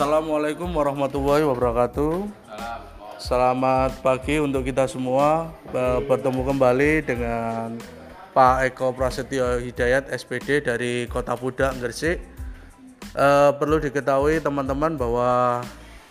Assalamualaikum 0.00 0.72
warahmatullahi 0.72 1.44
wabarakatuh. 1.44 2.24
Selamat 3.20 4.00
pagi 4.00 4.40
untuk 4.40 4.64
kita 4.64 4.88
semua. 4.88 5.52
Be- 5.68 6.00
Bertemu 6.08 6.40
kembali 6.40 7.04
dengan 7.04 7.76
Pak 8.32 8.72
Eko 8.72 8.96
Prasetyo 8.96 9.60
Hidayat 9.60 10.08
SPD 10.08 10.64
dari 10.64 11.04
Kota 11.04 11.36
Pudak 11.36 11.76
Gresik. 11.84 12.16
Eh, 13.12 13.50
perlu 13.60 13.76
diketahui 13.76 14.40
teman-teman 14.40 14.96
bahwa 14.96 15.60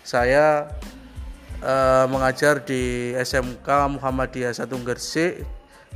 saya 0.06 0.70
eh, 1.58 2.06
mengajar 2.14 2.62
di 2.62 3.18
SMK 3.18 3.98
Muhammadiyah 3.98 4.54
1 4.54 4.70
Gresik 4.86 5.42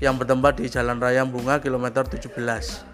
yang 0.01 0.17
bertempat 0.17 0.57
di 0.57 0.65
Jalan 0.65 0.97
Raya 0.97 1.21
Bunga 1.29 1.61
kilometer 1.61 2.01
17. 2.09 2.92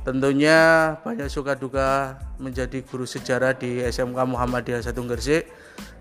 Tentunya 0.00 0.58
banyak 1.04 1.28
suka 1.28 1.52
duka 1.60 2.16
menjadi 2.40 2.80
guru 2.88 3.04
sejarah 3.04 3.52
di 3.52 3.84
SMK 3.84 4.16
Muhammadiyah 4.16 4.80
1 4.80 4.96
Gresik, 4.96 5.44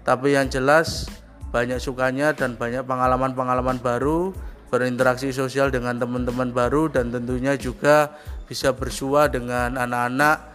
tapi 0.08 0.40
yang 0.40 0.48
jelas 0.48 1.12
banyak 1.52 1.84
sukanya 1.84 2.32
dan 2.32 2.56
banyak 2.56 2.88
pengalaman-pengalaman 2.88 3.84
baru, 3.84 4.32
berinteraksi 4.72 5.36
sosial 5.36 5.68
dengan 5.68 6.00
teman-teman 6.00 6.56
baru 6.56 6.88
dan 6.88 7.12
tentunya 7.12 7.60
juga 7.60 8.16
bisa 8.48 8.72
bersua 8.72 9.28
dengan 9.28 9.76
anak-anak 9.76 10.48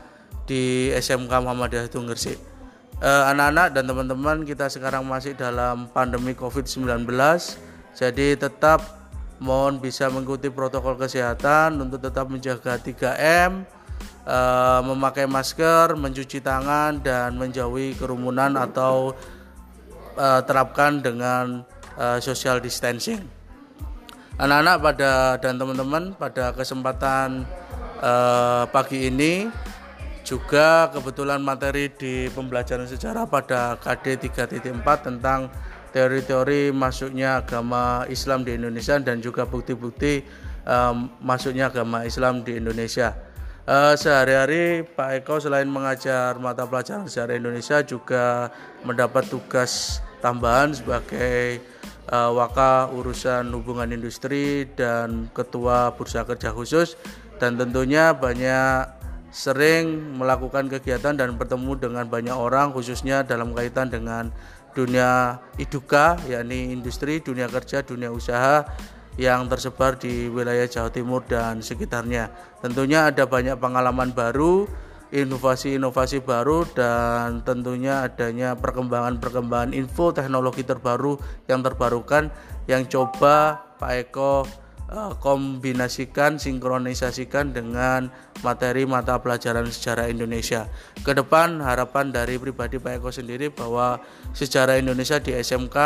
di 0.48 0.88
SMK 0.96 1.32
Muhammadiyah 1.44 1.92
1 1.92 2.08
Gresik. 2.08 2.38
Eh, 3.04 3.24
anak-anak 3.28 3.76
dan 3.76 3.84
teman-teman 3.84 4.36
kita 4.48 4.72
sekarang 4.72 5.04
masih 5.04 5.36
dalam 5.36 5.92
pandemi 5.92 6.32
Covid-19, 6.32 7.04
jadi 7.92 8.40
tetap 8.40 9.03
mohon 9.44 9.76
bisa 9.76 10.08
mengikuti 10.08 10.48
protokol 10.48 10.96
kesehatan 10.96 11.76
untuk 11.76 12.00
tetap 12.00 12.32
menjaga 12.32 12.80
3M, 12.80 13.68
eh, 14.24 14.80
memakai 14.80 15.28
masker, 15.28 15.92
mencuci 16.00 16.40
tangan 16.40 17.04
dan 17.04 17.36
menjauhi 17.36 17.92
kerumunan 18.00 18.56
atau 18.56 19.12
eh, 20.16 20.40
terapkan 20.48 21.04
dengan 21.04 21.60
eh, 22.00 22.18
social 22.24 22.64
distancing. 22.64 23.20
Anak-anak 24.40 24.76
pada 24.82 25.12
dan 25.38 25.60
teman-teman 25.60 26.16
pada 26.18 26.50
kesempatan 26.50 27.46
pagi 28.74 29.08
ini 29.08 29.48
juga 30.26 30.90
kebetulan 30.90 31.38
materi 31.38 31.88
di 31.88 32.26
pembelajaran 32.34 32.84
sejarah 32.84 33.30
pada 33.30 33.78
KD 33.78 34.28
3.4 34.28 35.06
tentang 35.06 35.46
teori-teori 35.94 36.74
masuknya 36.74 37.38
agama 37.38 38.02
Islam 38.10 38.42
di 38.42 38.58
Indonesia 38.58 38.98
dan 38.98 39.22
juga 39.22 39.46
bukti-bukti 39.46 40.26
um, 40.66 41.06
masuknya 41.22 41.70
agama 41.70 42.02
Islam 42.02 42.42
di 42.42 42.58
Indonesia. 42.58 43.14
Eh, 43.64 43.96
sehari-hari 43.96 44.84
Pak 44.84 45.24
Eko 45.24 45.40
selain 45.40 45.64
mengajar 45.64 46.36
mata 46.36 46.68
pelajaran 46.68 47.08
sejarah 47.08 47.40
Indonesia 47.40 47.80
juga 47.80 48.52
mendapat 48.84 49.24
tugas 49.32 50.04
tambahan 50.20 50.76
sebagai 50.76 51.64
eh, 52.04 52.30
waka 52.36 52.92
urusan 52.92 53.48
hubungan 53.56 53.88
industri 53.88 54.68
dan 54.76 55.32
ketua 55.32 55.96
bursa 55.96 56.28
kerja 56.28 56.52
khusus 56.52 57.00
dan 57.40 57.56
tentunya 57.56 58.12
banyak 58.12 58.84
sering 59.32 60.12
melakukan 60.12 60.68
kegiatan 60.68 61.16
dan 61.16 61.32
bertemu 61.40 61.88
dengan 61.88 62.04
banyak 62.04 62.36
orang 62.36 62.68
khususnya 62.76 63.24
dalam 63.24 63.56
kaitan 63.56 63.88
dengan 63.88 64.28
dunia 64.74 65.40
iduka 65.56 66.18
yakni 66.26 66.74
industri, 66.74 67.22
dunia 67.22 67.46
kerja, 67.46 67.86
dunia 67.86 68.10
usaha 68.10 68.66
yang 69.14 69.46
tersebar 69.46 69.94
di 69.94 70.26
wilayah 70.26 70.66
Jawa 70.66 70.90
Timur 70.90 71.22
dan 71.24 71.62
sekitarnya. 71.62 72.30
Tentunya 72.58 73.08
ada 73.14 73.24
banyak 73.30 73.54
pengalaman 73.62 74.10
baru, 74.10 74.66
inovasi-inovasi 75.14 76.26
baru 76.26 76.66
dan 76.74 77.46
tentunya 77.46 78.02
adanya 78.02 78.58
perkembangan-perkembangan 78.58 79.70
info 79.70 80.10
teknologi 80.10 80.66
terbaru 80.66 81.14
yang 81.46 81.62
terbarukan 81.62 82.34
yang 82.66 82.82
coba 82.90 83.62
Pak 83.78 83.92
Eko 84.10 84.63
kombinasikan, 85.18 86.36
sinkronisasikan 86.36 87.56
dengan 87.56 88.12
materi 88.44 88.84
mata 88.84 89.16
pelajaran 89.18 89.66
sejarah 89.66 90.12
Indonesia. 90.12 90.68
Ke 91.00 91.16
depan 91.16 91.64
harapan 91.64 92.12
dari 92.12 92.36
pribadi 92.36 92.76
Pak 92.76 93.00
Eko 93.00 93.10
sendiri 93.10 93.48
bahwa 93.48 93.98
sejarah 94.36 94.76
Indonesia 94.76 95.16
di 95.18 95.32
SMK 95.32 95.76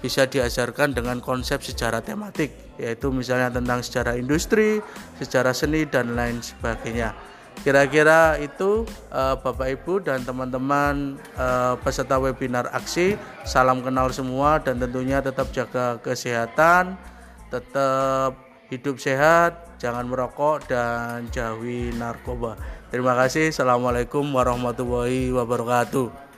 bisa 0.00 0.24
diajarkan 0.24 0.96
dengan 0.96 1.20
konsep 1.20 1.60
sejarah 1.60 2.00
tematik, 2.00 2.50
yaitu 2.80 3.12
misalnya 3.12 3.52
tentang 3.52 3.84
sejarah 3.84 4.16
industri, 4.16 4.80
sejarah 5.20 5.52
seni 5.52 5.84
dan 5.84 6.16
lain 6.16 6.40
sebagainya. 6.40 7.12
Kira-kira 7.60 8.40
itu 8.40 8.88
eh, 9.12 9.36
Bapak 9.36 9.68
Ibu 9.68 10.00
dan 10.00 10.24
teman-teman 10.24 11.20
eh, 11.36 11.74
peserta 11.84 12.16
webinar 12.16 12.72
aksi, 12.72 13.20
salam 13.44 13.84
kenal 13.84 14.08
semua 14.08 14.56
dan 14.64 14.80
tentunya 14.80 15.20
tetap 15.20 15.52
jaga 15.52 16.00
kesehatan, 16.00 16.96
tetap 17.50 18.38
hidup 18.70 19.02
sehat, 19.02 19.76
jangan 19.82 20.06
merokok 20.06 20.70
dan 20.70 21.26
jauhi 21.34 21.90
narkoba. 21.98 22.54
Terima 22.94 23.18
kasih. 23.18 23.50
Assalamualaikum 23.50 24.22
warahmatullahi 24.30 25.34
wabarakatuh. 25.34 26.29